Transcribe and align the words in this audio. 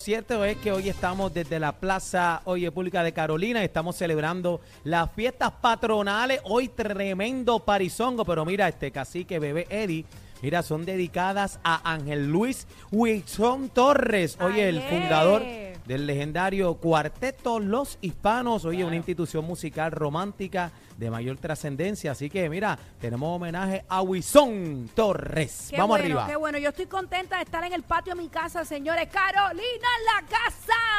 Cierto 0.00 0.44
es 0.44 0.56
que 0.58 0.70
hoy 0.70 0.88
estamos 0.88 1.34
desde 1.34 1.58
la 1.58 1.72
Plaza 1.72 2.40
Oye 2.44 2.70
Pública 2.70 3.02
de 3.02 3.12
Carolina, 3.12 3.64
estamos 3.64 3.96
celebrando 3.96 4.60
las 4.84 5.10
fiestas 5.10 5.50
patronales, 5.60 6.40
hoy 6.44 6.68
tremendo 6.68 7.58
parizongo, 7.58 8.24
pero 8.24 8.44
mira, 8.44 8.68
este 8.68 8.92
cacique 8.92 9.40
bebé 9.40 9.66
Eddie, 9.68 10.04
mira, 10.40 10.62
son 10.62 10.84
dedicadas 10.84 11.58
a 11.64 11.92
Ángel 11.92 12.28
Luis 12.28 12.68
Wilson 12.92 13.70
Torres, 13.70 14.38
oye, 14.40 14.68
el 14.68 14.82
fundador 14.82 15.42
del 15.88 16.06
legendario 16.06 16.74
Cuarteto 16.74 17.58
Los 17.58 17.96
Hispanos, 18.02 18.66
oye, 18.66 18.84
una 18.84 18.96
institución 18.96 19.46
musical 19.46 19.90
romántica 19.90 20.70
de 20.98 21.10
mayor 21.10 21.38
trascendencia, 21.38 22.12
así 22.12 22.28
que 22.28 22.50
mira, 22.50 22.78
tenemos 23.00 23.34
homenaje 23.34 23.86
a 23.88 24.02
Wilson 24.02 24.90
Torres. 24.94 25.68
Qué 25.70 25.78
Vamos 25.78 25.96
bueno, 25.96 26.04
arriba. 26.04 26.26
Qué 26.26 26.36
bueno, 26.36 26.58
yo 26.58 26.68
estoy 26.68 26.86
contenta 26.86 27.38
de 27.38 27.44
estar 27.44 27.64
en 27.64 27.72
el 27.72 27.84
patio 27.84 28.14
de 28.14 28.20
mi 28.20 28.28
casa, 28.28 28.66
señores. 28.66 29.08
Carolina 29.08 29.56
en 29.62 30.04
la 30.04 30.28
casa. 30.28 30.97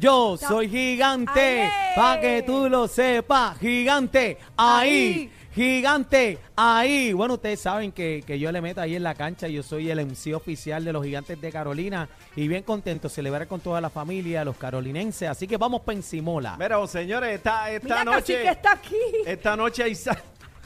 Yo 0.00 0.36
soy 0.36 0.68
gigante, 0.68 1.62
Aye. 1.62 1.94
pa' 1.94 2.20
que 2.20 2.42
tú 2.42 2.68
lo 2.68 2.88
sepas, 2.88 3.58
gigante, 3.58 4.38
ahí, 4.56 4.90
Ahí. 4.90 5.32
gigante, 5.54 6.38
ahí. 6.56 7.12
Bueno, 7.12 7.34
ustedes 7.34 7.60
saben 7.60 7.92
que, 7.92 8.22
que 8.26 8.38
yo 8.38 8.50
le 8.52 8.60
meto 8.60 8.80
ahí 8.80 8.96
en 8.96 9.02
la 9.02 9.14
cancha, 9.14 9.46
yo 9.48 9.62
soy 9.62 9.90
el 9.90 10.04
MC 10.04 10.34
oficial 10.34 10.84
de 10.84 10.92
los 10.92 11.04
gigantes 11.04 11.40
de 11.40 11.52
Carolina 11.52 12.08
y 12.36 12.48
bien 12.48 12.62
contento 12.64 13.08
de 13.08 13.14
celebrar 13.14 13.46
con 13.46 13.60
toda 13.60 13.80
la 13.80 13.90
familia, 13.90 14.44
los 14.44 14.56
carolinenses, 14.56 15.28
así 15.28 15.46
que 15.46 15.56
vamos 15.56 15.82
pa' 15.82 15.92
encimola. 15.92 16.56
Mira, 16.58 16.78
oh, 16.78 16.86
señores, 16.86 17.36
esta, 17.36 17.70
esta 17.70 17.84
Mira, 17.86 18.04
noche. 18.04 18.34
Cacique 18.34 18.48
está 18.50 18.72
aquí. 18.72 18.96
Esta 19.26 19.56
noche 19.56 19.82
hay 19.84 19.94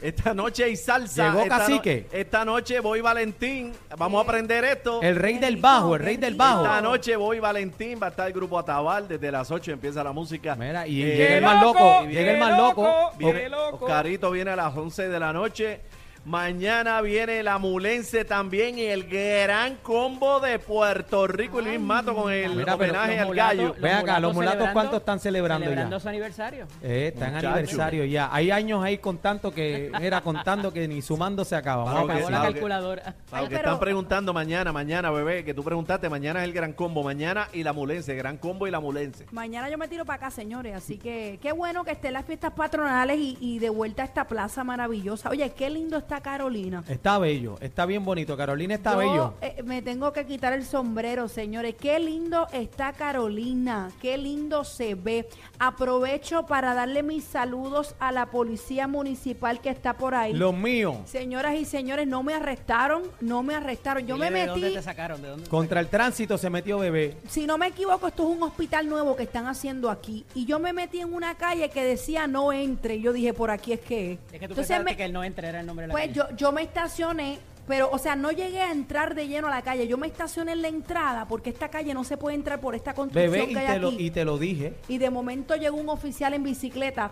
Esta 0.03 0.33
noche 0.33 0.65
hay 0.65 0.75
salsa. 0.75 1.27
Llegó 1.29 1.43
esta, 1.43 1.59
Cacique. 1.59 2.07
esta 2.11 2.43
noche 2.43 2.81
voy 2.81 2.99
Valentín. 2.99 3.71
Vamos 3.97 4.19
a 4.19 4.23
aprender 4.27 4.61
esto. 4.65 5.01
El 5.01 5.15
rey 5.15 5.37
del 5.37 5.55
bajo, 5.55 5.95
el 5.95 6.01
rey 6.03 6.17
del 6.17 6.35
bajo. 6.35 6.63
Esta 6.65 6.81
noche 6.81 7.15
voy 7.15 7.39
Valentín. 7.39 7.97
Va 8.03 8.07
a 8.07 8.09
estar 8.09 8.27
el 8.27 8.33
grupo 8.33 8.59
Atabal. 8.59 9.07
Desde 9.07 9.31
las 9.31 9.49
8 9.49 9.71
empieza 9.71 10.03
la 10.03 10.11
música. 10.11 10.55
Mira, 10.55 10.85
y 10.85 11.01
Eh, 11.03 11.15
llega 11.15 11.35
el 11.37 11.41
más 11.43 11.61
loco, 11.63 12.05
llega 12.05 12.31
el 12.33 12.37
más 12.37 12.57
loco. 12.57 13.11
Viene, 13.17 13.47
Oscarito 13.55 14.29
viene 14.31 14.51
a 14.51 14.55
las 14.57 14.75
11 14.75 15.07
de 15.07 15.19
la 15.19 15.31
noche. 15.31 15.79
Mañana 16.25 17.01
viene 17.01 17.43
la 17.43 17.57
Mulense 17.57 18.23
también 18.23 18.77
y 18.79 18.83
el 18.83 19.03
gran 19.09 19.75
combo 19.83 20.39
de 20.39 20.57
Puerto 20.57 21.27
Rico 21.27 21.59
y 21.59 21.65
Luis 21.65 21.79
Mato 21.81 22.15
con 22.15 22.31
el 22.31 22.55
Mira, 22.55 22.77
pero 22.77 22.93
homenaje 22.93 23.11
los 23.11 23.21
al 23.21 23.27
mulatos- 23.27 23.57
gallo. 23.57 23.75
Ve 23.81 23.91
acá, 23.91 24.19
los 24.21 24.33
mulatos, 24.33 24.53
celebrando- 24.59 24.73
¿cuántos 24.73 24.99
están 25.01 25.19
celebrando 25.19 25.63
ya? 25.65 25.69
Celebrando 25.71 25.99
su 25.99 26.07
aniversario. 26.09 26.65
Eh, 26.81 27.11
está 27.13 27.27
en 27.27 27.33
Muchacho. 27.35 27.49
aniversario 27.53 28.05
ya. 28.05 28.29
Hay 28.31 28.51
años 28.51 28.81
ahí 28.83 28.99
contando 28.99 29.51
que, 29.53 29.91
era 30.01 30.21
contando 30.21 30.71
que 30.71 30.87
ni 30.87 31.01
sumando 31.01 31.43
se 31.43 31.57
acaba. 31.57 31.83
Vamos 31.83 32.03
Claro 32.05 32.07
que 32.07 32.13
Acabó 32.13 32.29
la 32.29 32.37
claro 32.37 32.43
que- 32.53 32.59
calculadora. 32.59 33.03
Para 33.03 33.15
Ay, 33.31 33.39
los 33.41 33.49
que 33.49 33.55
pero- 33.57 33.67
están 33.69 33.79
preguntando 33.81 34.33
mañana, 34.33 34.71
mañana, 34.71 35.11
bebé, 35.11 35.43
que 35.43 35.53
tú 35.53 35.61
preguntaste, 35.63 36.07
mañana 36.09 36.39
es 36.39 36.45
el 36.45 36.53
gran 36.53 36.71
combo, 36.71 37.03
mañana 37.03 37.49
y 37.51 37.63
la 37.63 37.73
mulense, 37.73 38.15
gran 38.15 38.37
combo 38.37 38.65
y 38.65 38.71
la 38.71 38.79
mulense. 38.79 39.25
Mañana 39.31 39.69
yo 39.69 39.77
me 39.77 39.89
tiro 39.89 40.05
para 40.05 40.17
acá, 40.17 40.31
señores. 40.31 40.73
Así 40.73 40.97
que 40.97 41.37
qué 41.41 41.51
bueno 41.51 41.83
que 41.83 41.91
estén 41.91 42.13
las 42.13 42.23
fiestas 42.25 42.53
patronales 42.53 43.17
y, 43.17 43.37
y 43.41 43.59
de 43.59 43.69
vuelta 43.69 44.03
a 44.03 44.05
esta 44.05 44.25
plaza 44.25 44.63
maravillosa. 44.63 45.29
Oye, 45.29 45.49
qué 45.51 45.69
lindo 45.69 45.97
está 45.97 46.12
Carolina. 46.21 46.83
Está 46.87 47.17
bello, 47.19 47.57
está 47.61 47.85
bien 47.85 48.03
bonito. 48.05 48.35
Carolina 48.37 48.75
está 48.75 48.93
Yo, 48.93 48.97
bello. 48.97 49.33
eh, 49.41 49.61
me 49.63 49.81
tengo 49.81 50.11
que 50.13 50.25
quitar 50.25 50.53
el 50.53 50.65
sombrero, 50.65 51.27
señores. 51.27 51.75
Qué 51.79 51.99
lindo 51.99 52.47
está 52.53 52.93
Carolina. 52.93 53.89
Qué 54.01 54.17
lindo 54.17 54.63
se 54.63 54.95
ve. 54.95 55.27
Aprovecho 55.59 56.45
para 56.45 56.73
darle 56.73 57.03
mis 57.03 57.23
saludos 57.23 57.95
a 57.99 58.11
la 58.11 58.27
policía 58.27 58.87
municipal 58.87 59.59
que 59.61 59.69
está 59.69 59.93
por 59.93 60.13
ahí. 60.13 60.33
Los 60.33 60.53
míos. 60.53 60.97
Señoras 61.05 61.55
y 61.55 61.65
señores, 61.65 62.05
no 62.07 62.21
me 62.21 62.33
arrestaron, 62.33 63.03
no 63.21 63.41
me 63.43 63.55
arrestaron. 63.55 64.05
Yo 64.05 64.15
Dile 64.15 64.29
me 64.29 64.39
¿De 64.41 64.45
dónde 64.47 64.61
metí, 64.67 64.75
te 64.75 64.81
sacaron? 64.83 65.21
¿De 65.21 65.29
dónde 65.29 65.43
te 65.45 65.49
Contra 65.49 65.79
el 65.79 65.87
tránsito 65.87 66.37
se 66.37 66.49
metió 66.49 66.77
bebé. 66.79 67.17
si 67.27 67.45
no 67.47 67.57
me 67.57 67.67
equivoco, 67.67 68.07
esto 68.07 68.23
es 68.29 68.35
un 68.37 68.43
hospital 68.43 68.87
nuevo 68.89 69.15
que 69.15 69.23
están 69.23 69.47
haciendo 69.47 69.89
aquí. 69.89 70.25
Y 70.35 70.45
yo 70.45 70.59
me 70.59 70.73
metí 70.73 70.99
en 70.99 71.13
una 71.13 71.35
calle 71.35 71.69
que 71.69 71.83
decía 71.83 72.27
no 72.27 72.51
entre. 72.51 72.95
Y 72.97 73.01
yo 73.01 73.13
dije, 73.13 73.33
por 73.33 73.49
aquí 73.49 73.73
es 73.73 73.79
que 73.79 74.13
es. 74.13 74.19
Que 74.19 74.25
tú 74.39 74.45
Entonces 74.45 74.55
pensaste 74.67 74.83
me- 74.83 74.97
que 74.97 75.05
el 75.05 75.13
no 75.13 75.23
entre 75.23 75.47
era 75.47 75.61
el 75.61 75.65
nombre 75.65 75.83
de 75.83 75.87
la 75.87 75.91
Pues 75.93 76.02
calle. 76.07 76.13
yo, 76.13 76.35
yo 76.35 76.51
me 76.51 76.61
estacioné, 76.61 77.39
pero, 77.67 77.89
o 77.91 77.97
sea, 77.97 78.15
no 78.15 78.31
llegué 78.31 78.61
a 78.61 78.71
entrar 78.71 79.15
de 79.15 79.27
lleno 79.27 79.47
a 79.47 79.51
la 79.51 79.61
calle. 79.61 79.87
Yo 79.87 79.97
me 79.97 80.07
estacioné 80.07 80.51
en 80.51 80.61
la 80.61 80.67
entrada 80.67 81.27
porque 81.27 81.49
esta 81.49 81.69
calle 81.69 81.93
no 81.93 82.03
se 82.03 82.17
puede 82.17 82.35
entrar 82.35 82.59
por 82.59 82.75
esta 82.75 82.93
construcción 82.93 83.31
Bebé, 83.31 83.51
y 83.51 83.53
que 83.53 83.59
hay 83.59 83.73
te, 83.75 83.79
lo, 83.79 83.87
aquí. 83.89 84.05
y 84.05 84.11
te 84.11 84.25
lo 84.25 84.37
dije. 84.37 84.73
Y 84.87 84.97
de 84.97 85.09
momento 85.09 85.55
llegó 85.55 85.77
un 85.77 85.89
oficial 85.89 86.33
en 86.33 86.43
bicicleta 86.43 87.11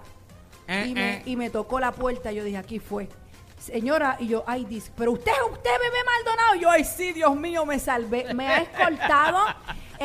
Eh, 0.68 0.85
y, 0.90 0.94
me, 0.94 1.13
eh. 1.16 1.22
y 1.25 1.35
me 1.35 1.50
tocó 1.50 1.79
la 1.79 1.91
puerta. 1.91 2.31
Yo 2.31 2.44
dije, 2.44 2.57
aquí 2.57 2.79
fue. 2.79 3.07
Señora, 3.57 4.18
y 4.19 4.28
yo, 4.28 4.44
ay, 4.47 4.66
dice, 4.66 4.91
pero 4.97 5.12
usted, 5.12 5.31
usted, 5.52 5.69
bebé 5.79 5.97
Maldonado. 6.06 6.56
Y 6.56 6.59
yo, 6.62 6.69
ay, 6.69 6.84
sí, 6.84 7.13
Dios 7.13 7.35
mío, 7.35 7.66
me 7.66 7.78
salvé. 7.79 8.34
Me 8.34 8.47
ha 8.47 8.62
escoltado, 8.62 9.38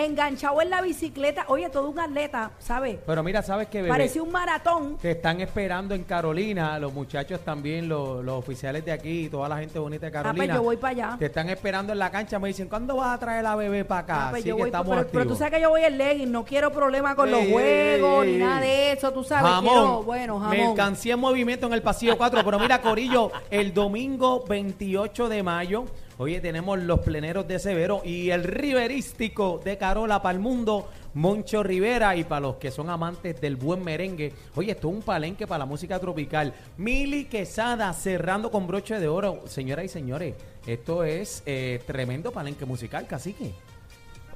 enganchado 0.06 0.60
en 0.62 0.70
la 0.70 0.80
bicicleta. 0.80 1.44
Oye, 1.48 1.68
todo 1.70 1.88
un 1.90 1.98
atleta, 2.00 2.52
¿sabe? 2.58 2.98
Pero 3.06 3.22
mira, 3.22 3.42
¿sabes 3.42 3.68
qué, 3.68 3.78
bebé? 3.78 3.88
Parecía 3.90 4.22
un 4.22 4.32
maratón. 4.32 4.96
Te 4.98 5.10
están 5.12 5.40
esperando 5.40 5.94
en 5.94 6.04
Carolina, 6.04 6.78
los 6.78 6.92
muchachos 6.92 7.40
también, 7.40 7.88
los, 7.88 8.24
los 8.24 8.38
oficiales 8.38 8.84
de 8.84 8.92
aquí, 8.92 9.28
toda 9.28 9.48
la 9.48 9.58
gente 9.58 9.78
bonita 9.78 10.06
de 10.06 10.16
Ah, 10.16 10.22
pues 10.22 10.32
Carolina. 10.32 10.54
yo 10.54 10.62
voy 10.62 10.76
para 10.76 10.90
allá. 10.92 11.16
Te 11.18 11.26
están 11.26 11.48
esperando 11.50 11.92
en 11.92 11.98
la 11.98 12.10
cancha, 12.10 12.38
me 12.38 12.48
dicen, 12.48 12.68
¿cuándo 12.68 12.96
vas 12.96 13.14
a 13.14 13.18
traer 13.18 13.40
a 13.40 13.42
la 13.50 13.56
bebé 13.56 13.84
para 13.84 14.00
acá? 14.00 14.26
Ah, 14.26 14.30
pues 14.30 14.40
Así 14.40 14.48
yo 14.48 14.56
que 14.56 14.62
voy 14.62 14.68
estamos 14.70 14.96
pero, 14.96 15.08
pero 15.12 15.26
tú 15.26 15.36
sabes 15.36 15.52
que 15.54 15.60
yo 15.60 15.70
voy 15.70 15.82
en 15.82 15.98
legging, 15.98 16.32
no 16.32 16.44
quiero 16.44 16.70
problemas 16.72 17.14
con 17.14 17.30
los 17.30 17.40
juegos 17.46 18.24
ey, 18.24 18.32
ni 18.32 18.38
nada 18.38 18.60
de 18.60 18.92
eso, 18.92 19.12
tú 19.12 19.24
sabes. 19.24 19.50
Jamón, 19.50 19.72
quiero, 19.72 20.02
bueno, 20.04 20.40
jamón. 20.40 20.56
mercancía 20.56 21.14
en 21.14 21.20
movimiento 21.20 21.66
en 21.66 21.72
el 21.72 21.82
pasillo 21.82 22.16
4. 22.16 22.42
Pero 22.44 22.58
mira, 22.58 22.80
Corillo, 22.80 23.30
el 23.50 23.74
domingo 23.74 24.44
28 24.46 25.28
de 25.28 25.42
mayo, 25.42 25.84
oye, 26.18 26.40
tenemos 26.40 26.78
los 26.78 27.00
pleneros 27.00 27.46
de 27.46 27.58
Severo 27.58 28.02
y 28.04 28.30
el 28.30 28.44
riverístico 28.44 29.60
de 29.64 29.76
Carola 29.78 30.22
para 30.22 30.34
el 30.34 30.40
mundo, 30.40 30.88
Moncho 31.14 31.62
Rivera. 31.62 32.16
Y 32.16 32.24
para 32.24 32.40
los 32.40 32.56
que 32.56 32.70
son 32.70 32.90
amantes 32.90 33.40
del 33.40 33.56
buen 33.56 33.82
merengue, 33.82 34.32
oye, 34.54 34.72
esto 34.72 34.88
es 34.88 34.94
un 34.94 35.02
palenque 35.02 35.46
para 35.46 35.60
la 35.60 35.66
música 35.66 35.98
tropical. 35.98 36.54
Mili 36.78 37.24
Quesada 37.24 37.92
cerrando 37.92 38.50
con 38.50 38.66
broche 38.66 38.98
de 38.98 39.08
oro. 39.08 39.42
Señoras 39.46 39.84
y 39.84 39.88
señores, 39.88 40.34
esto 40.66 41.04
es 41.04 41.42
eh, 41.46 41.82
tremendo 41.86 42.32
palenque 42.32 42.64
musical, 42.64 43.06
cacique. 43.06 43.52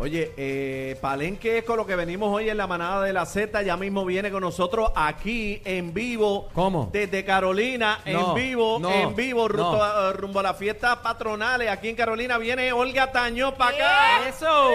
Oye, 0.03 0.33
eh, 0.38 0.97
Palenque 1.03 1.59
es 1.59 1.65
con 1.65 1.77
lo 1.77 1.84
que 1.87 1.94
venimos 1.94 2.34
hoy 2.34 2.49
en 2.49 2.56
la 2.56 2.66
manada 2.66 3.05
de 3.05 3.12
la 3.12 3.27
Z. 3.27 3.61
Ya 3.61 3.77
mismo 3.77 4.06
viene 4.06 4.31
con 4.31 4.41
nosotros 4.41 4.91
aquí 4.97 5.61
en 5.62 5.93
vivo. 5.93 6.49
¿Cómo? 6.55 6.88
Desde 6.91 7.22
Carolina, 7.22 8.00
No, 8.06 8.31
en 8.31 8.34
vivo, 8.34 8.78
no, 8.81 8.91
en 8.91 9.15
vivo, 9.15 9.47
rumbo, 9.47 9.77
no. 9.77 9.83
a, 9.83 10.12
rumbo 10.15 10.41
a 10.41 10.44
las 10.44 10.56
fiestas 10.56 10.97
patronales. 11.00 11.69
Aquí 11.69 11.91
en 11.91 11.97
Carolina 11.97 12.38
viene 12.38 12.72
Olga 12.72 13.12
Tañón 13.12 13.55
para 13.59 13.77
acá. 13.77 14.28
¡Eso! 14.28 14.71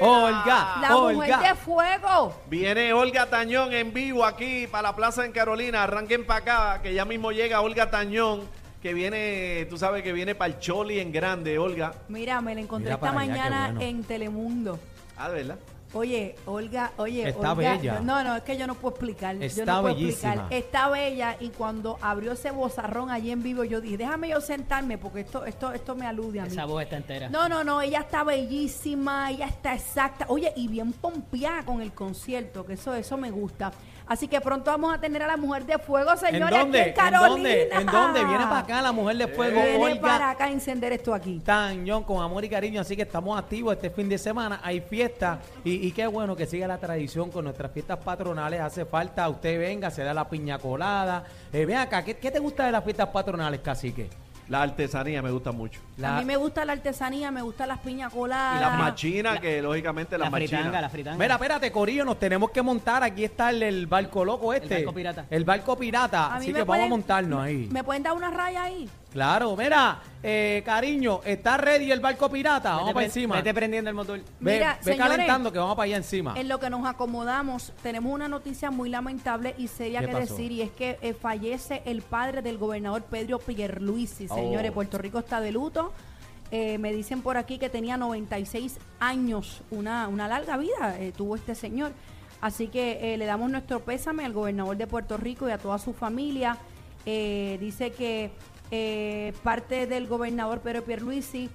Olga, 0.00 0.76
La 0.80 0.90
mujer 0.96 1.34
Olga. 1.34 1.38
de 1.50 1.54
fuego. 1.54 2.34
Viene 2.46 2.92
Olga 2.94 3.26
Tañón 3.26 3.74
en 3.74 3.92
vivo 3.92 4.24
aquí 4.24 4.66
para 4.66 4.88
la 4.88 4.96
plaza 4.96 5.26
en 5.26 5.32
Carolina. 5.32 5.82
Arranquen 5.82 6.24
para 6.24 6.38
acá, 6.72 6.82
que 6.82 6.94
ya 6.94 7.04
mismo 7.04 7.32
llega 7.32 7.60
Olga 7.60 7.90
Tañón, 7.90 8.48
que 8.88 8.94
viene, 8.94 9.66
tú 9.68 9.76
sabes 9.76 10.02
que 10.02 10.14
viene 10.14 10.34
para 10.34 10.54
el 10.54 10.58
Choli 10.60 10.98
en 10.98 11.12
grande, 11.12 11.58
Olga. 11.58 11.92
Mira, 12.08 12.40
me 12.40 12.54
la 12.54 12.62
encontré 12.62 12.86
Mira 12.86 12.94
esta 12.94 13.06
para 13.06 13.20
allá, 13.20 13.32
qué 13.34 13.38
mañana 13.38 13.64
bueno. 13.66 13.80
en 13.82 14.02
Telemundo. 14.04 14.78
Ah, 15.18 15.28
¿de 15.28 15.34
verdad? 15.34 15.58
Oye, 15.94 16.34
Olga, 16.46 16.92
oye, 16.98 17.28
Está 17.28 17.52
Olga, 17.52 17.76
bella. 17.76 18.00
No, 18.00 18.22
no, 18.22 18.36
es 18.36 18.42
que 18.42 18.56
yo 18.56 18.66
no 18.66 18.74
puedo 18.74 18.94
explicar. 18.94 19.36
yo 19.36 19.42
Está 19.44 19.64
no 19.76 19.80
puedo 19.82 19.94
bellísima. 19.94 20.32
explicar. 20.34 20.52
Está 20.58 20.88
bella 20.88 21.36
y 21.40 21.48
cuando 21.48 21.98
abrió 22.00 22.32
ese 22.32 22.50
bozarrón 22.50 23.10
allí 23.10 23.30
en 23.30 23.42
vivo, 23.42 23.64
yo 23.64 23.80
dije, 23.80 23.96
déjame 23.98 24.28
yo 24.30 24.40
sentarme 24.40 24.96
porque 24.98 25.20
esto, 25.20 25.44
esto, 25.44 25.72
esto 25.72 25.94
me 25.94 26.06
alude 26.06 26.40
a 26.40 26.44
mí. 26.44 26.48
Esa 26.48 26.64
voz 26.66 26.82
está 26.82 26.96
entera. 26.96 27.28
No, 27.30 27.48
no, 27.48 27.62
no, 27.64 27.80
ella 27.82 28.00
está 28.00 28.22
bellísima, 28.22 29.30
ella 29.30 29.46
está 29.46 29.74
exacta. 29.74 30.26
Oye, 30.28 30.52
y 30.56 30.68
bien 30.68 30.92
pompeada 30.92 31.62
con 31.64 31.80
el 31.82 31.92
concierto, 31.92 32.64
que 32.66 32.74
eso, 32.74 32.94
eso 32.94 33.16
me 33.18 33.30
gusta. 33.30 33.70
Así 34.08 34.26
que 34.26 34.40
pronto 34.40 34.70
vamos 34.70 34.94
a 34.94 34.98
tener 34.98 35.22
a 35.22 35.26
la 35.26 35.36
mujer 35.36 35.66
de 35.66 35.78
fuego, 35.78 36.12
¿En 36.12 36.18
señores, 36.18 36.58
dónde? 36.58 36.80
aquí 36.80 36.88
en 36.88 36.88
¿En 36.88 36.94
Carolina. 36.94 37.28
dónde? 37.28 37.68
¿En 37.72 37.86
dónde? 37.86 38.24
Viene 38.24 38.44
para 38.44 38.58
acá 38.60 38.82
la 38.82 38.92
mujer 38.92 39.16
de 39.18 39.28
fuego, 39.28 39.60
Viene 39.60 39.76
Olga. 39.84 40.00
para 40.00 40.30
acá 40.30 40.44
a 40.46 40.50
encender 40.50 40.92
esto 40.92 41.12
aquí. 41.12 41.40
Tañón 41.44 42.04
con 42.04 42.22
amor 42.22 42.44
y 42.44 42.48
cariño, 42.48 42.80
así 42.80 42.96
que 42.96 43.02
estamos 43.02 43.38
activos 43.38 43.74
este 43.74 43.90
fin 43.90 44.08
de 44.08 44.16
semana, 44.18 44.60
hay 44.62 44.80
fiesta 44.80 45.40
y, 45.62 45.86
y 45.86 45.92
qué 45.92 46.06
bueno 46.06 46.34
que 46.34 46.46
siga 46.46 46.66
la 46.66 46.78
tradición 46.78 47.30
con 47.30 47.44
nuestras 47.44 47.70
fiestas 47.70 47.98
patronales, 47.98 48.60
hace 48.60 48.84
falta, 48.86 49.28
usted 49.28 49.58
venga, 49.58 49.90
se 49.90 50.02
da 50.02 50.14
la 50.14 50.28
piña 50.28 50.58
colada, 50.58 51.24
eh, 51.52 51.66
ven 51.66 51.76
acá, 51.76 52.02
¿qué, 52.02 52.16
qué 52.16 52.30
te 52.30 52.38
gusta 52.38 52.64
de 52.66 52.72
las 52.72 52.82
fiestas 52.84 53.08
patronales, 53.08 53.60
cacique? 53.60 54.08
La 54.48 54.62
artesanía 54.62 55.20
me 55.20 55.30
gusta 55.30 55.52
mucho. 55.52 55.80
La- 55.98 56.16
A 56.16 56.20
mí 56.20 56.24
me 56.24 56.36
gusta 56.36 56.64
la 56.64 56.72
artesanía, 56.74 57.30
me 57.32 57.42
gustan 57.42 57.68
las 57.68 57.78
piñas 57.80 58.12
coladas. 58.12 58.58
Y 58.58 58.60
las 58.64 58.78
machinas, 58.78 59.40
que 59.40 59.60
lógicamente 59.60 60.16
las 60.16 60.30
la 60.30 60.36
fritanga, 60.36 60.62
machinas. 60.64 60.82
la 60.82 60.88
fritanga. 60.88 61.18
Mira, 61.18 61.34
espérate, 61.34 61.72
Corillo, 61.72 62.04
nos 62.04 62.18
tenemos 62.18 62.50
que 62.50 62.62
montar, 62.62 63.02
aquí 63.02 63.24
está 63.24 63.50
el, 63.50 63.62
el 63.64 63.86
barco 63.86 64.24
loco 64.24 64.52
este. 64.54 64.76
barco 64.76 64.94
pirata. 64.94 65.24
El 65.28 65.44
barco 65.44 65.76
pirata, 65.76 66.34
así 66.34 66.52
que 66.52 66.62
vamos 66.62 66.84
a 66.86 66.88
montarnos 66.88 67.40
ahí. 67.42 67.68
¿Me 67.72 67.82
pueden 67.82 68.02
dar 68.04 68.12
una 68.14 68.30
raya 68.30 68.62
ahí? 68.62 68.88
Claro, 69.12 69.56
mira, 69.56 70.00
eh, 70.22 70.62
cariño, 70.66 71.20
¿está 71.24 71.56
ready 71.56 71.90
el 71.90 71.98
barco 71.98 72.28
pirata? 72.30 72.72
Vamos 72.72 72.84
Vete 72.88 72.94
para 72.94 73.06
encima. 73.06 73.36
Vete 73.36 73.54
prendiendo 73.54 73.88
el 73.88 73.96
motor. 73.96 74.18
Ve, 74.38 74.52
Mira, 74.52 74.78
ve 74.84 74.92
señores, 74.92 75.12
calentando 75.16 75.50
que 75.50 75.58
vamos 75.58 75.74
para 75.76 75.84
allá 75.86 75.96
encima. 75.96 76.34
En 76.38 76.46
lo 76.46 76.60
que 76.60 76.68
nos 76.68 76.86
acomodamos, 76.86 77.72
tenemos 77.82 78.12
una 78.12 78.28
noticia 78.28 78.70
muy 78.70 78.90
lamentable 78.90 79.54
y 79.56 79.66
seria 79.68 80.00
¿Qué 80.00 80.06
que 80.08 80.12
pasó? 80.12 80.34
decir, 80.34 80.52
y 80.52 80.60
es 80.60 80.70
que 80.72 80.98
eh, 81.00 81.14
fallece 81.14 81.82
el 81.86 82.02
padre 82.02 82.42
del 82.42 82.58
gobernador 82.58 83.02
Pedro 83.02 83.38
Pierluisi, 83.38 84.26
Oh. 84.28 84.34
señores. 84.34 84.70
Puerto 84.72 84.98
Rico 84.98 85.18
está 85.20 85.40
de 85.40 85.52
luto. 85.52 85.87
Eh, 86.50 86.78
me 86.78 86.92
dicen 86.92 87.20
por 87.20 87.36
aquí 87.36 87.58
que 87.58 87.68
tenía 87.68 87.96
96 87.96 88.78
años, 89.00 89.60
una, 89.70 90.08
una 90.08 90.28
larga 90.28 90.56
vida 90.56 90.98
eh, 90.98 91.12
tuvo 91.16 91.36
este 91.36 91.54
señor. 91.54 91.92
Así 92.40 92.68
que 92.68 93.14
eh, 93.14 93.18
le 93.18 93.26
damos 93.26 93.50
nuestro 93.50 93.80
pésame 93.80 94.24
al 94.24 94.32
gobernador 94.32 94.76
de 94.76 94.86
Puerto 94.86 95.16
Rico 95.16 95.48
y 95.48 95.52
a 95.52 95.58
toda 95.58 95.78
su 95.78 95.92
familia. 95.92 96.56
Dice 97.04 97.90
que 97.92 98.30
parte 99.42 99.86
del 99.86 100.06
gobernador 100.06 100.60
Pedro 100.60 100.84
Pierluisi 100.84 101.48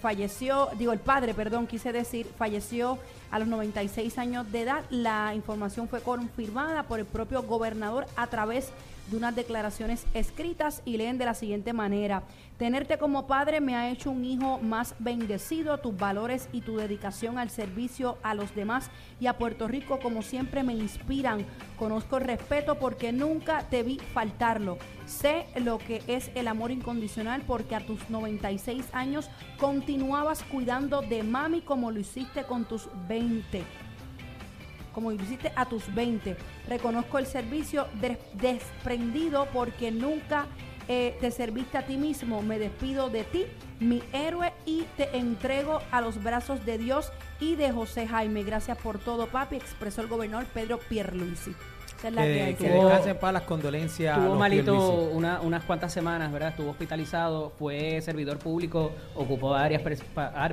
falleció, 0.00 0.70
digo 0.76 0.92
el 0.92 0.98
padre, 0.98 1.34
perdón, 1.34 1.68
quise 1.68 1.92
decir, 1.92 2.26
falleció 2.36 2.98
a 3.30 3.38
los 3.38 3.46
96 3.46 4.18
años 4.18 4.50
de 4.50 4.62
edad. 4.62 4.82
La 4.90 5.36
información 5.36 5.86
fue 5.86 6.00
confirmada 6.00 6.82
por 6.82 6.98
el 6.98 7.06
propio 7.06 7.44
gobernador 7.44 8.06
a 8.16 8.26
través 8.26 8.66
de 8.66 8.72
unas 9.12 9.34
declaraciones 9.34 10.06
escritas 10.14 10.82
y 10.84 10.96
leen 10.96 11.18
de 11.18 11.24
la 11.24 11.34
siguiente 11.34 11.72
manera. 11.72 12.22
Tenerte 12.58 12.98
como 12.98 13.26
padre 13.26 13.60
me 13.60 13.74
ha 13.74 13.90
hecho 13.90 14.10
un 14.10 14.24
hijo 14.24 14.58
más 14.58 14.94
bendecido, 15.00 15.78
tus 15.78 15.96
valores 15.96 16.48
y 16.52 16.60
tu 16.60 16.76
dedicación 16.76 17.36
al 17.36 17.50
servicio 17.50 18.16
a 18.22 18.34
los 18.34 18.54
demás 18.54 18.90
y 19.20 19.26
a 19.26 19.36
Puerto 19.36 19.66
Rico 19.66 19.98
como 19.98 20.22
siempre 20.22 20.62
me 20.62 20.72
inspiran. 20.72 21.44
Conozco 21.78 22.18
el 22.18 22.24
respeto 22.24 22.78
porque 22.78 23.12
nunca 23.12 23.68
te 23.68 23.82
vi 23.82 23.98
faltarlo. 23.98 24.78
Sé 25.04 25.46
lo 25.56 25.78
que 25.78 26.02
es 26.06 26.30
el 26.34 26.46
amor 26.46 26.70
incondicional 26.70 27.42
porque 27.46 27.74
a 27.74 27.84
tus 27.84 28.08
96 28.08 28.84
años 28.92 29.28
continuabas 29.58 30.42
cuidando 30.44 31.02
de 31.02 31.22
mami 31.24 31.60
como 31.60 31.90
lo 31.90 31.98
hiciste 31.98 32.44
con 32.44 32.64
tus 32.64 32.88
20 33.08 33.83
como 34.94 35.12
hiciste 35.12 35.52
a 35.56 35.66
tus 35.66 35.92
20. 35.94 36.36
Reconozco 36.68 37.18
el 37.18 37.26
servicio 37.26 37.86
des- 38.00 38.18
desprendido 38.34 39.46
porque 39.52 39.90
nunca 39.90 40.46
eh, 40.88 41.16
te 41.20 41.30
serviste 41.30 41.78
a 41.78 41.86
ti 41.86 41.96
mismo. 41.96 42.42
Me 42.42 42.58
despido 42.58 43.08
de 43.10 43.24
ti, 43.24 43.44
mi 43.80 44.02
héroe, 44.12 44.52
y 44.66 44.82
te 44.96 45.16
entrego 45.16 45.80
a 45.90 46.00
los 46.00 46.22
brazos 46.22 46.64
de 46.66 46.78
Dios 46.78 47.10
y 47.40 47.56
de 47.56 47.72
José 47.72 48.06
Jaime. 48.06 48.42
Gracias 48.42 48.76
por 48.78 48.98
todo, 48.98 49.26
papi, 49.28 49.56
expresó 49.56 50.02
el 50.02 50.08
gobernador 50.08 50.46
Pedro 50.52 50.78
Pierluisi. 50.78 51.54
Esa 52.04 52.08
es 52.10 52.14
la 52.16 52.22
que 52.22 52.42
hay 52.42 52.54
Que, 52.54 52.68
Tuvo- 52.68 53.14
para 53.18 53.32
las 53.32 53.42
condolencias. 53.44 54.18
Estuvo 54.18 54.34
malito 54.38 54.74
una- 55.16 55.40
unas 55.40 55.64
cuantas 55.64 55.90
semanas, 55.92 56.30
¿verdad? 56.30 56.50
Estuvo 56.50 56.70
hospitalizado, 56.70 57.50
fue 57.58 58.00
servidor 58.02 58.38
público, 58.38 58.92
ocupó 59.14 59.50
varias, 59.50 59.82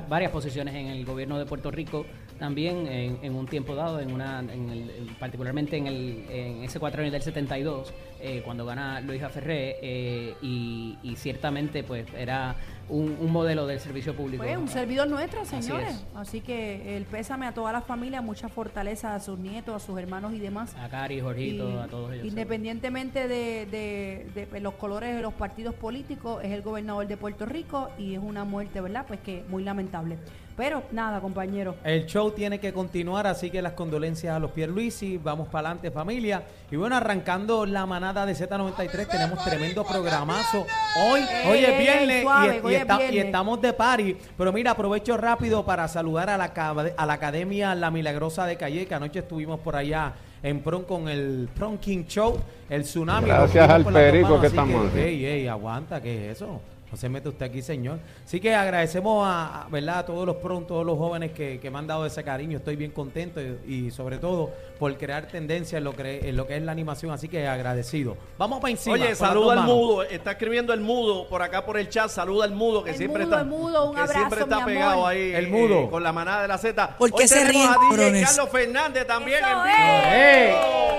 varias 0.08 0.30
posiciones 0.32 0.74
en 0.74 0.86
el 0.86 1.04
gobierno 1.04 1.38
de 1.38 1.44
Puerto 1.44 1.70
Rico, 1.70 2.06
también 2.38 2.86
en, 2.86 3.18
en 3.22 3.34
un 3.34 3.46
tiempo 3.46 3.74
dado, 3.74 4.00
en 4.00 4.12
una, 4.12 4.40
en 4.40 4.70
el- 4.70 4.90
en- 4.90 5.14
particularmente 5.20 5.76
en, 5.76 5.86
el, 5.88 6.24
en 6.30 6.64
ese 6.64 6.80
cuatro 6.80 7.02
del 7.02 7.20
72, 7.22 7.92
eh, 8.22 8.42
cuando 8.44 8.64
gana 8.64 9.00
Luis 9.00 9.20
Ferré, 9.32 9.76
eh, 9.82 10.34
y, 10.42 10.96
y 11.02 11.16
ciertamente 11.16 11.82
pues 11.82 12.06
era 12.16 12.54
un, 12.88 13.16
un 13.20 13.30
modelo 13.32 13.66
del 13.66 13.80
servicio 13.80 14.14
público. 14.14 14.44
Un 14.58 14.68
servidor 14.68 15.08
nuestro, 15.08 15.44
señores. 15.44 15.88
es. 15.94 16.04
Así, 16.14 16.40
que 16.40 16.96
el 16.96 17.04
pésame 17.04 17.46
a 17.46 17.52
toda 17.54 17.72
la 17.72 17.80
familia, 17.80 18.20
mucha 18.20 18.48
fortaleza 18.48 19.14
a 19.14 19.20
sus 19.20 19.38
nietos, 19.38 19.82
a 19.82 19.84
sus 19.86 19.98
hermanos 19.98 20.32
y 20.34 20.38
demás. 20.38 20.74
A 20.76 20.88
Cari, 20.88 21.20
Jorgito, 21.20 21.70
Y 21.70 21.76
a 21.76 21.86
todos 21.86 22.12
ellos. 22.12 22.26
Independientemente 22.26 23.28
de, 23.28 23.66
de- 23.66 24.46
de, 24.46 24.60
los 24.60 24.74
colores 24.74 25.14
de 25.16 25.22
los 25.22 25.32
partidos 25.34 25.74
políticos, 25.74 26.42
es 26.44 26.50
el 26.52 26.62
gobernador 26.62 27.06
de 27.06 27.16
Puerto 27.16 27.46
Rico 27.46 27.88
y 27.98 28.14
es 28.14 28.20
una 28.20 28.44
muerte, 28.44 28.80
¿verdad? 28.80 29.04
Pues 29.06 29.20
que 29.20 29.44
muy 29.48 29.64
lamentable. 29.64 30.18
Pero 30.56 30.82
nada, 30.92 31.20
compañero. 31.20 31.76
El 31.82 32.06
show 32.06 32.30
tiene 32.30 32.60
que 32.60 32.72
continuar, 32.72 33.26
así 33.26 33.50
que 33.50 33.62
las 33.62 33.72
condolencias 33.72 34.36
a 34.36 34.38
los 34.38 34.50
Pierluisi, 34.50 35.16
vamos 35.16 35.48
para 35.48 35.68
adelante 35.68 35.90
familia. 35.90 36.42
Y 36.70 36.76
bueno, 36.76 36.96
arrancando 36.96 37.64
la 37.64 37.86
manada 37.86 38.26
de 38.26 38.34
Z93, 38.34 39.08
tenemos 39.08 39.42
tremendo 39.44 39.84
programazo. 39.84 40.66
Hoy, 40.96 41.20
Ey, 41.20 41.50
hoy 41.50 41.58
es 41.64 41.78
viernes, 41.78 42.16
ey, 42.16 42.22
suave, 42.22 42.56
y, 42.56 42.66
hoy 42.66 42.72
y 42.72 42.76
es 42.76 43.12
y 43.12 43.18
estamos 43.18 43.62
de 43.62 43.72
party. 43.72 44.16
Pero 44.36 44.52
mira, 44.52 44.72
aprovecho 44.72 45.16
rápido 45.16 45.64
para 45.64 45.88
saludar 45.88 46.28
a 46.28 46.36
la, 46.36 46.52
a 46.96 47.06
la 47.06 47.12
Academia 47.12 47.74
La 47.74 47.90
Milagrosa 47.90 48.44
de 48.46 48.56
Calle, 48.56 48.86
que 48.86 48.94
anoche 48.94 49.20
estuvimos 49.20 49.60
por 49.60 49.76
allá 49.76 50.12
en 50.42 50.60
Prom 50.60 50.82
con 50.82 51.08
el 51.08 51.48
Prom 51.54 51.78
King 51.78 52.04
Show, 52.06 52.38
el 52.68 52.82
tsunami. 52.82 53.28
Gracias 53.28 53.68
al 53.68 53.84
perico 53.84 54.40
que 54.40 54.48
estamos 54.48 54.86
haciendo. 54.86 55.08
Ey, 55.08 55.24
ey, 55.24 55.48
aguanta, 55.48 56.00
¿qué 56.00 56.30
es 56.30 56.36
eso? 56.36 56.60
No 56.92 56.98
se 56.98 57.08
mete 57.08 57.30
usted 57.30 57.46
aquí, 57.46 57.62
señor. 57.62 57.98
Así 58.24 58.38
que 58.38 58.54
agradecemos 58.54 59.26
a, 59.26 59.62
a, 59.62 59.68
¿verdad? 59.70 60.00
a 60.00 60.04
todos 60.06 60.26
los 60.26 60.36
prom, 60.36 60.66
todos 60.66 60.84
los 60.84 60.98
jóvenes 60.98 61.32
que, 61.32 61.58
que 61.58 61.70
me 61.70 61.78
han 61.78 61.86
dado 61.86 62.04
ese 62.04 62.22
cariño. 62.22 62.58
Estoy 62.58 62.76
bien 62.76 62.90
contento 62.90 63.40
y, 63.40 63.86
y 63.86 63.90
sobre 63.90 64.18
todo 64.18 64.50
por 64.78 64.94
crear 64.98 65.26
tendencia 65.26 65.78
en 65.78 65.84
lo, 65.84 65.94
que, 65.96 66.28
en 66.28 66.36
lo 66.36 66.46
que 66.46 66.56
es 66.56 66.62
la 66.62 66.70
animación. 66.72 67.10
Así 67.12 67.28
que 67.28 67.48
agradecido. 67.48 68.16
Vamos 68.36 68.60
para 68.60 68.72
encima. 68.72 68.92
Oye, 68.94 69.14
saluda 69.14 69.54
al 69.54 69.62
mudo. 69.62 70.02
Está 70.02 70.32
escribiendo 70.32 70.74
el 70.74 70.80
mudo 70.82 71.26
por 71.28 71.40
acá 71.40 71.64
por 71.64 71.78
el 71.78 71.88
chat. 71.88 72.10
Saluda 72.10 72.44
al 72.44 72.52
mudo 72.54 72.84
que 72.84 72.90
El 72.90 72.96
siempre 72.96 73.24
mudo, 73.24 73.36
está. 73.36 73.42
el 73.42 73.48
mudo, 73.48 73.88
un 73.88 73.94
que 73.94 74.00
abrazo, 74.02 74.18
siempre 74.18 74.40
está 74.40 74.56
mi 74.56 74.60
amor. 74.62 74.72
pegado 74.74 75.06
ahí. 75.06 75.32
El 75.32 75.46
eh, 75.46 75.48
mudo. 75.48 75.90
con 75.90 76.02
la 76.02 76.12
manada 76.12 76.42
de 76.42 76.48
la 76.48 76.58
Z. 76.58 76.96
¿Por 76.98 77.10
qué 77.12 77.22
Hoy 77.22 77.28
se 77.28 77.36
tenemos 77.36 77.54
ríen, 77.54 78.02
a 78.02 78.10
DJ? 78.10 78.24
Carlos 78.26 78.48
Fernández 78.50 79.06
también 79.06 79.38
Eso 79.42 79.64
en 79.64 79.70
es. 79.70 80.46
vivo. 80.48 80.91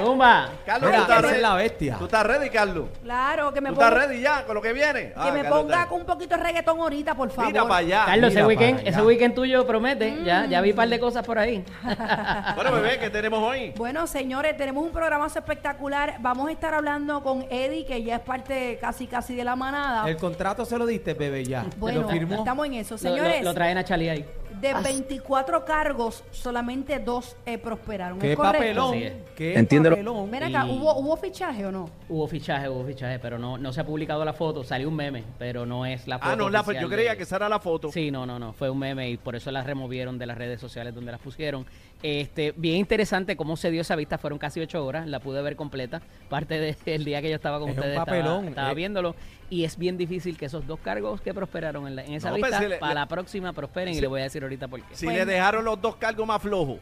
¡Ey! 0.00 0.06
¡Zumba! 0.06 0.48
Carlos, 0.66 0.90
Mira, 0.90 0.96
tú 0.98 1.02
estás 1.02 1.18
esa 1.18 1.26
es 1.26 1.30
ready. 1.32 1.42
la 1.42 1.54
bestia. 1.54 1.96
¿Tú 1.98 2.04
estás 2.06 2.26
ready, 2.26 2.50
Carlos? 2.50 2.84
Claro, 3.02 3.52
que 3.52 3.60
me 3.60 3.68
¿Tú 3.70 3.74
ponga, 3.76 3.88
estás 3.88 4.06
ready 4.08 4.20
ya 4.20 4.44
con 4.44 4.54
lo 4.54 4.62
que 4.62 4.72
viene? 4.72 5.00
que 5.08 5.12
Ah, 5.16 5.30
me 5.32 5.42
Carlos 5.42 5.58
ponga 5.60 5.74
está- 5.76 5.88
con 5.88 6.00
un 6.00 6.06
poquito 6.06 6.36
de 6.36 6.42
reggaetón 6.42 6.80
ahorita, 6.80 7.14
por 7.14 7.30
favor. 7.30 7.50
Mira 7.52 7.62
para 7.62 7.76
allá. 7.76 8.04
Carlos, 8.06 8.30
ese 8.30 8.36
mira 8.36 8.46
weekend, 8.48 8.76
para 8.78 8.88
allá. 8.88 8.90
ese 8.98 9.06
weekend 9.06 9.34
tuyo 9.34 9.66
promete. 9.66 10.24
Ya, 10.24 10.46
ya 10.46 10.60
vi 10.60 10.70
un 10.70 10.76
par 10.76 10.88
de 10.88 11.00
cosas 11.00 11.24
por 11.24 11.38
ahí. 11.38 11.64
Bueno, 12.54 12.72
bebé, 12.72 12.98
¿qué 12.98 13.10
tenemos 13.10 13.40
hoy? 13.42 13.72
Bueno, 13.76 14.06
señores, 14.06 14.56
tenemos 14.56 14.84
un 14.84 14.90
programazo 14.92 15.38
espectacular. 15.38 16.16
Vamos 16.20 16.48
a 16.48 16.52
estar 16.52 16.74
hablando 16.74 17.22
con 17.22 17.44
Eddie, 17.50 17.84
que 17.86 18.02
ya 18.02 18.16
es 18.16 18.20
parte 18.20 18.78
casi 18.80 19.06
casi 19.06 19.34
de 19.34 19.44
la 19.44 19.56
manada. 19.56 20.08
El 20.08 20.16
contrato 20.16 20.64
se 20.64 20.76
lo 20.78 20.86
diste, 20.86 21.14
bebé, 21.14 21.44
ya. 21.44 21.64
bueno, 21.76 22.02
lo 22.02 22.08
firmó. 22.08 22.36
estamos 22.36 22.66
en 22.66 22.74
eso. 22.74 22.94
Lo- 22.94 22.98
Señores, 22.98 23.38
Lo, 23.42 23.50
lo 23.50 23.54
traen 23.54 23.78
a 23.78 23.84
Charlie 23.84 24.10
ahí. 24.10 24.24
De 24.60 24.74
24 24.74 25.64
cargos, 25.64 26.22
solamente 26.30 26.98
dos 26.98 27.36
eh, 27.46 27.58
prosperaron. 27.58 28.18
Qué 28.18 28.36
papelón. 28.36 28.94
Así 28.94 29.04
es. 29.04 29.12
Qué 29.36 29.54
Entiéndelo. 29.58 29.96
papelón. 29.96 30.30
Ven 30.30 30.42
acá, 30.44 30.66
Y- 30.66 30.70
¿hubo, 30.78 30.94
¿hubo 30.96 31.16
fichaje 31.16 31.64
o 31.66 31.72
no? 31.72 31.88
Hubo 32.08 32.26
fichaje, 32.26 32.68
hubo 32.68 32.84
fichaje, 32.84 33.18
pero 33.18 33.38
no, 33.38 33.56
no 33.58 33.72
se 33.72 33.80
ha 33.80 33.84
publicado 33.84 34.24
la 34.24 34.32
foto. 34.32 34.62
Salió 34.64 34.88
un 34.88 34.96
meme, 34.96 35.24
pero 35.38 35.64
no 35.66 35.86
es 35.86 36.06
la 36.06 36.18
foto. 36.18 36.30
Ah, 36.32 36.36
no, 36.36 36.50
la, 36.50 36.60
oficial 36.60 36.82
yo 36.82 36.88
de- 36.88 36.94
creía 36.96 37.16
que 37.16 37.22
esa 37.22 37.36
era 37.36 37.48
la 37.48 37.58
foto. 37.60 37.90
Sí, 37.90 38.10
no, 38.10 38.26
no, 38.26 38.38
no, 38.38 38.52
fue 38.52 38.68
un 38.70 38.78
meme 38.78 39.10
y 39.10 39.16
por 39.16 39.34
eso 39.36 39.50
las 39.50 39.66
removieron 39.66 40.18
de 40.18 40.26
las 40.26 40.36
redes 40.36 40.60
sociales 40.60 40.94
donde 40.94 41.12
las 41.12 41.20
pusieron. 41.20 41.66
Este, 42.02 42.54
bien 42.56 42.76
interesante 42.76 43.36
cómo 43.36 43.56
se 43.58 43.70
dio 43.70 43.82
esa 43.82 43.94
vista, 43.94 44.16
fueron 44.16 44.38
casi 44.38 44.58
ocho 44.60 44.84
horas, 44.86 45.06
la 45.06 45.20
pude 45.20 45.42
ver 45.42 45.54
completa, 45.54 46.00
parte 46.30 46.74
del 46.86 47.04
día 47.04 47.20
que 47.20 47.28
yo 47.28 47.34
estaba 47.36 47.58
con 47.58 47.68
Es 47.68 47.74
ustedes, 47.76 47.92
estaba- 47.98 48.06
papelón, 48.06 48.48
estaba, 48.48 48.70
eh. 48.70 48.74
viéndolo 48.74 49.14
y 49.50 49.64
es 49.64 49.76
bien 49.76 49.98
difícil 49.98 50.38
que 50.38 50.46
esos 50.46 50.66
dos 50.66 50.80
cargos 50.80 51.20
que 51.20 51.34
prosperaron 51.34 51.86
en, 51.86 51.96
la- 51.96 52.04
en 52.04 52.14
esa 52.14 52.30
No, 52.30 52.36
vista 52.36 52.58
si 52.58 52.68
le- 52.68 52.78
para 52.78 52.94
le- 52.94 53.00
la 53.00 53.06
próxima 53.06 53.52
prosperen 53.52 53.94
y 53.94 54.00
le 54.00 54.06
voy 54.06 54.20
a 54.20 54.24
decir 54.24 54.42
ahorita 54.42 54.66
por 54.68 54.80
qué. 54.80 54.94
Si 54.96 55.06
le 55.08 55.26
dejaron 55.26 55.62
los 55.64 55.80
dos 55.80 55.96
cargos 55.96 56.26
más 56.26 56.40
flojos, 56.40 56.78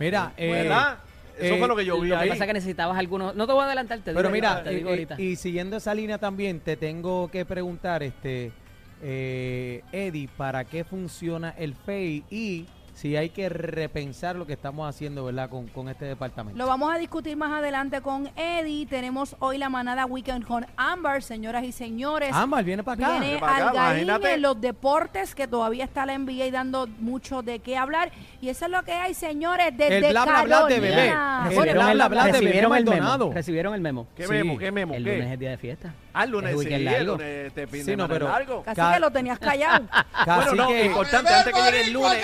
Mira, 0.00 0.32
eh, 0.36 0.50
¿verdad? 0.50 0.98
Eso 1.38 1.54
eh, 1.54 1.58
fue 1.58 1.68
lo 1.68 1.76
que 1.76 1.84
yo 1.84 2.00
vi 2.00 2.08
Lo 2.08 2.16
que 2.16 2.22
ahí. 2.22 2.28
pasa 2.30 2.44
es 2.44 2.48
que 2.48 2.54
necesitabas 2.54 2.98
algunos, 2.98 3.36
no 3.36 3.46
te 3.46 3.52
voy 3.52 3.62
a 3.62 3.66
adelantar, 3.66 3.98
te 3.98 4.04
Pero 4.14 4.20
digo 4.22 4.30
mira, 4.30 4.62
te 4.64 4.70
digo 4.70 4.88
ahorita. 4.90 5.20
y 5.20 5.36
siguiendo 5.36 5.76
esa 5.76 5.94
línea 5.94 6.18
también, 6.18 6.58
te 6.60 6.76
tengo 6.76 7.30
que 7.30 7.44
preguntar, 7.44 8.02
este, 8.02 8.50
eh, 9.02 9.82
Eddie, 9.92 10.28
¿para 10.36 10.64
qué 10.64 10.82
funciona 10.82 11.50
el 11.58 11.74
FEI? 11.74 12.24
Y 12.30 12.66
si 12.96 13.14
hay 13.14 13.28
que 13.28 13.50
repensar 13.50 14.36
lo 14.36 14.46
que 14.46 14.54
estamos 14.54 14.88
haciendo, 14.88 15.22
¿verdad? 15.26 15.50
Con, 15.50 15.66
con 15.68 15.90
este 15.90 16.06
departamento. 16.06 16.56
Lo 16.58 16.66
vamos 16.66 16.90
a 16.94 16.96
discutir 16.96 17.36
más 17.36 17.52
adelante 17.52 18.00
con 18.00 18.30
Eddie. 18.36 18.86
Tenemos 18.86 19.36
hoy 19.38 19.58
la 19.58 19.68
manada 19.68 20.06
Weekend 20.06 20.46
con 20.46 20.66
Amber, 20.78 21.22
señoras 21.22 21.62
y 21.64 21.72
señores. 21.72 22.32
Ámbar, 22.32 22.64
viene 22.64 22.82
para 22.82 22.94
acá. 23.04 23.10
Viene 23.12 23.26
Viene 23.26 23.40
pa' 23.40 23.54
acá, 23.54 23.68
Algarín 23.68 24.04
imagínate. 24.04 24.34
en 24.34 24.40
los 24.42 24.58
deportes, 24.60 25.34
que 25.34 25.46
todavía 25.46 25.84
está 25.84 26.06
la 26.06 26.16
NBA 26.18 26.50
dando 26.50 26.86
mucho 26.98 27.42
de 27.42 27.58
qué 27.58 27.76
hablar. 27.76 28.10
Y 28.40 28.48
eso 28.48 28.64
es 28.64 28.70
lo 28.70 28.82
que 28.82 28.92
hay, 28.92 29.12
señores, 29.12 29.76
desde 29.76 29.98
El 29.98 30.10
bla, 30.12 30.24
bla, 30.24 30.42
bla 30.44 30.64
de 30.66 30.80
bebé. 30.80 31.08
El 31.08 31.14
recibieron 31.44 31.74
bla, 31.84 31.90
el, 31.92 31.96
bla, 31.98 32.08
bla 32.08 32.24
de 32.24 32.32
recibieron 32.32 32.70
Bebé 32.72 32.78
el 32.78 32.84
memo, 33.02 33.32
recibieron 33.34 33.74
el 33.74 33.80
memo. 33.82 34.06
¿Qué 34.16 34.22
Sí. 34.26 34.32
memo? 34.32 34.56
¿Qué 34.58 34.72
memo? 34.72 34.94
El 34.94 35.04
¿Qué? 35.04 35.12
lunes 35.18 35.32
es 35.32 35.38
día 35.38 35.50
de 35.50 35.58
fiesta. 35.58 35.92
Ah, 36.14 36.24
el 36.24 36.30
lunes 36.30 36.54
Es 36.54 36.60
sí, 36.62 36.72
el 36.72 37.04
lunes 37.06 37.26
este 37.48 37.66
fin 37.66 37.84
Sí, 37.84 37.90
de 37.90 37.96
no, 37.98 38.08
pero- 38.08 38.28
largo. 38.28 38.62
Casi 38.62 38.76
Ca- 38.80 38.94
que 38.94 39.00
lo 39.00 39.10
tenías 39.10 39.38
callado. 39.50 39.84
Casi 40.24 40.46
Bueno, 40.48 40.62
no, 40.62 40.68
que- 40.68 40.86
importante 40.86 41.34
antes 41.34 41.52
que 41.54 41.60
llegue 41.60 41.80
el 41.82 41.92
lunes. 41.92 42.22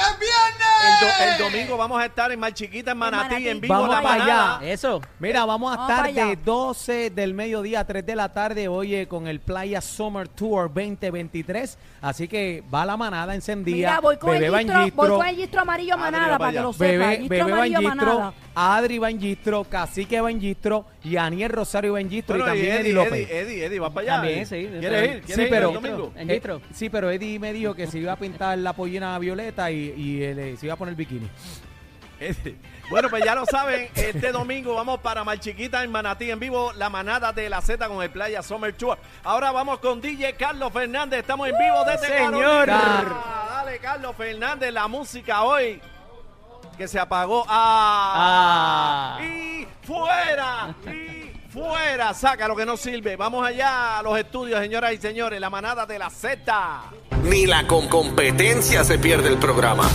El, 0.84 1.06
do- 1.08 1.24
el 1.24 1.38
domingo 1.52 1.76
vamos 1.76 2.00
a 2.00 2.06
estar 2.06 2.32
en 2.32 2.40
Mar 2.40 2.52
Chiquita, 2.52 2.90
en 2.92 2.98
Manatí, 2.98 3.24
Manatí. 3.34 3.48
en 3.48 3.60
vivo 3.60 3.74
Vamos 3.74 3.88
la 3.90 4.02
para 4.02 4.18
manada. 4.18 4.58
allá. 4.58 4.68
Eso. 4.72 5.00
Mira, 5.20 5.44
vamos 5.44 5.72
a 5.72 5.76
Vamos 5.76 5.90
estar 5.90 6.12
para 6.14 6.26
de 6.28 6.36
12 6.36 7.10
del 7.10 7.34
mediodía 7.34 7.80
a 7.80 7.84
3 7.86 8.04
de 8.04 8.16
la 8.16 8.32
tarde, 8.32 8.66
oye, 8.68 9.06
con 9.06 9.28
el 9.28 9.38
Playa 9.40 9.80
Summer 9.80 10.26
Tour 10.28 10.68
2023. 10.74 11.78
Así 12.00 12.26
que 12.26 12.64
va 12.72 12.84
la 12.84 12.96
manada 12.96 13.34
encendida. 13.34 13.76
Mira, 13.76 14.00
voy 14.00 14.16
con, 14.16 14.30
Bebé 14.32 14.46
el 14.46 14.58
gistro, 14.72 14.90
voy 14.96 15.08
con 15.18 15.26
el 15.26 15.36
gistro 15.36 15.60
amarillo 15.60 15.94
Adri, 15.94 16.02
manada, 16.02 16.32
va 16.32 16.38
para 16.38 16.52
que 16.52 16.60
lo 16.60 16.72
sepa. 16.72 16.84
Bebé, 16.84 17.28
Bebé 17.28 17.40
amarillo 17.52 17.82
Bangistro, 17.82 18.34
manada. 18.54 18.76
Adri 18.76 18.98
Bangistro, 18.98 19.64
Cacique 19.64 20.20
Bangistro 20.20 20.86
y 21.04 21.16
Aniel 21.16 21.50
Rosario 21.50 21.94
Bangistro 21.94 22.36
Bueno, 22.36 22.54
y 22.54 22.58
también 22.58 22.72
Eddie, 22.76 22.80
Eddie 22.82 22.92
López. 22.94 23.12
Eddie, 23.30 23.40
Eddie, 23.40 23.64
Eddie, 23.66 23.78
va 23.80 23.90
para 23.90 24.00
allá. 24.02 24.16
También, 24.22 24.46
sí. 24.46 24.68
¿Quieres 24.80 25.02
ir? 25.08 25.14
Sí, 25.16 25.20
¿Quieres 25.26 25.38
ir 25.44 25.50
pero- 25.50 25.68
el 25.68 25.74
domingo? 25.74 26.12
Eh, 26.16 26.42
sí, 26.72 26.88
pero 26.90 27.10
Eddie 27.10 27.38
me 27.38 27.52
dijo 27.52 27.74
que 27.74 27.86
se 27.86 27.98
iba 27.98 28.12
a 28.12 28.16
pintar 28.16 28.58
la 28.58 28.72
pollina 28.72 29.18
violeta 29.18 29.70
y, 29.70 29.94
y 29.96 30.22
él, 30.22 30.38
eh, 30.38 30.56
se 30.56 30.66
iba 30.66 30.74
a 30.74 30.78
poner 30.78 30.94
bikini. 30.94 31.28
Este, 32.20 32.54
Bueno, 32.88 33.08
pues 33.10 33.24
ya 33.24 33.34
lo 33.34 33.44
saben, 33.46 33.88
este 33.96 34.30
domingo 34.30 34.74
vamos 34.76 35.00
para 35.00 35.24
Malchiquita 35.24 35.82
en 35.82 35.90
Manatí 35.90 36.30
en 36.30 36.38
vivo, 36.38 36.72
la 36.74 36.88
manada 36.88 37.32
de 37.32 37.48
la 37.48 37.60
Z 37.60 37.88
con 37.88 38.00
el 38.00 38.10
Playa 38.10 38.42
Summer 38.44 38.72
Tour. 38.74 38.96
Ahora 39.24 39.50
vamos 39.50 39.80
con 39.80 40.00
DJ 40.00 40.34
Carlos 40.34 40.72
Fernández, 40.72 41.20
estamos 41.20 41.48
en 41.48 41.58
vivo 41.58 41.84
desde 41.84 42.06
Señor. 42.06 42.66
Carolina. 42.66 43.14
Dale, 43.50 43.78
Carlos 43.78 44.14
Fernández, 44.16 44.72
la 44.72 44.86
música 44.86 45.42
hoy 45.42 45.80
que 46.82 46.88
se 46.88 46.98
apagó. 46.98 47.44
¡Ah! 47.48 49.16
Ah. 49.16 49.24
Y 49.24 49.68
fuera, 49.86 50.74
y 50.84 51.48
fuera, 51.48 52.12
saca 52.12 52.48
lo 52.48 52.56
que 52.56 52.66
no 52.66 52.76
sirve. 52.76 53.14
Vamos 53.14 53.46
allá 53.46 54.00
a 54.00 54.02
los 54.02 54.18
estudios, 54.18 54.58
señoras 54.58 54.92
y 54.92 54.96
señores, 54.96 55.40
la 55.40 55.48
manada 55.48 55.86
de 55.86 55.96
la 55.96 56.10
Z. 56.10 56.82
Ni 57.22 57.46
la 57.46 57.68
con 57.68 57.86
competencia 57.88 58.82
se 58.82 58.98
pierde 58.98 59.28
el 59.28 59.38
programa. 59.38 59.88